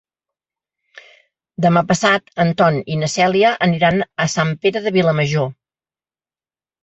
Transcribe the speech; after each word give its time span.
Demà 1.65 1.81
passat 1.91 2.31
en 2.45 2.49
Ton 2.61 2.79
i 2.95 2.97
na 3.01 3.09
Cèlia 3.15 3.51
aniran 3.67 4.01
a 4.25 4.29
Sant 4.37 4.55
Pere 4.63 4.83
de 4.87 4.95
Vilamajor. 4.97 5.49